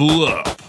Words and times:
level, 0.00 0.24
level, 0.24 0.24
level 0.24 0.24
up. 0.24 0.59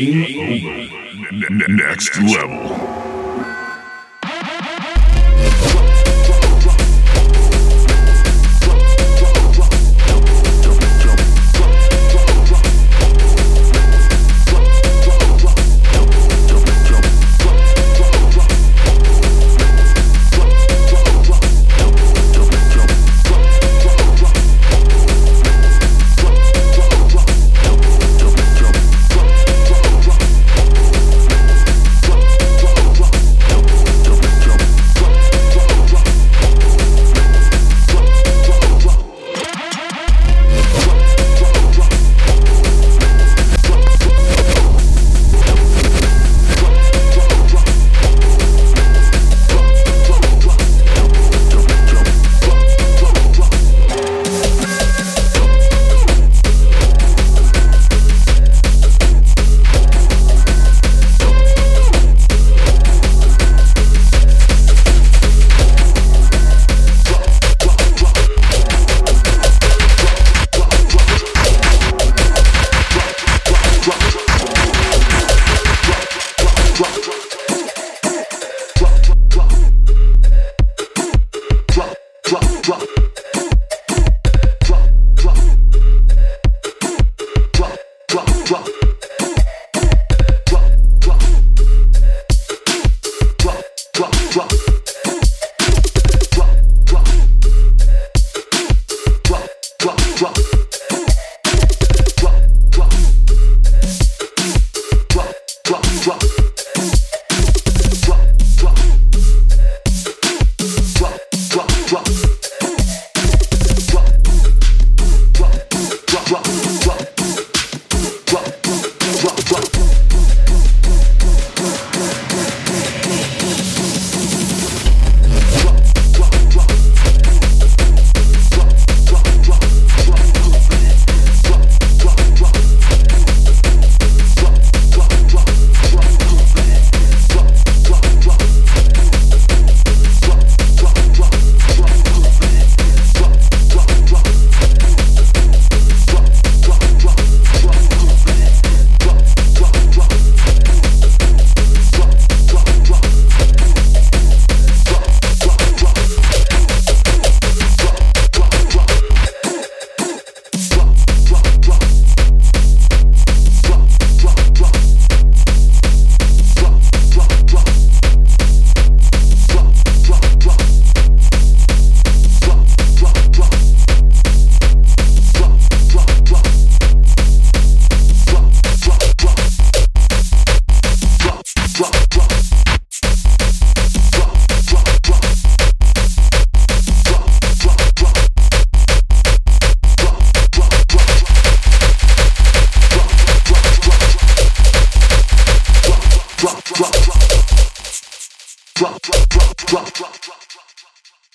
Game 0.00 0.40
over. 0.40 1.68
Next 1.68 2.18
level. 2.22 3.09